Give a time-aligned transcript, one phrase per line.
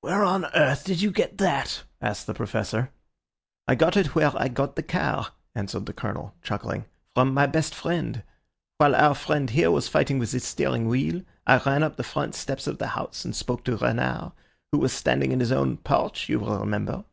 [0.00, 2.88] "Where on earth did you get that?" asked the Professor.
[3.66, 7.74] "I got it where I got the car," answered the Colonel, chuckling, "from my best
[7.74, 8.22] friend.
[8.78, 12.34] While our friend here was fighting with the steering wheel, I ran up the front
[12.34, 14.32] steps of the house and spoke to Renard,
[14.72, 17.04] who was standing in his own porch, you will remember.